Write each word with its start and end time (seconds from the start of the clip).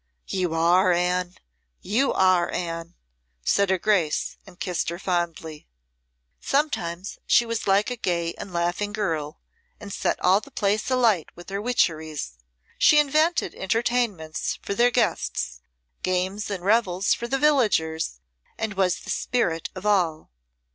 "You 0.29 0.55
are 0.55 0.91
Anne! 0.91 1.35
You 1.79 2.11
are 2.11 2.49
Anne!" 2.51 2.95
said 3.43 3.69
her 3.69 3.77
Grace, 3.77 4.35
and 4.47 4.59
kissed 4.59 4.89
her 4.89 4.97
fondly. 4.97 5.67
Sometimes 6.39 7.19
she 7.27 7.45
was 7.45 7.67
like 7.67 7.91
a 7.91 7.95
gay 7.95 8.33
and 8.39 8.51
laughing 8.51 8.93
girl, 8.93 9.39
and 9.79 9.93
set 9.93 10.19
all 10.21 10.41
the 10.41 10.49
place 10.49 10.89
alight 10.89 11.29
with 11.35 11.51
her 11.51 11.61
witcheries; 11.61 12.39
she 12.79 12.97
invented 12.97 13.53
entertainments 13.53 14.57
for 14.63 14.73
their 14.73 14.89
guests, 14.89 15.61
games 16.01 16.49
and 16.49 16.65
revels 16.65 17.13
for 17.13 17.27
the 17.27 17.37
villagers, 17.37 18.21
and 18.57 18.73
was 18.73 19.01
the 19.01 19.11
spirit 19.11 19.69
of 19.75 19.85
all. 19.85 20.31